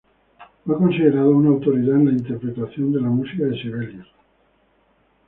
Fue 0.65 0.77
considerado 0.79 1.29
una 1.29 1.49
autoridad 1.49 1.97
en 1.97 2.05
la 2.07 2.11
interpretación 2.13 2.91
de 2.91 3.01
la 3.01 3.09
música 3.09 3.45
de 3.45 3.61
Sibelius. 3.61 4.07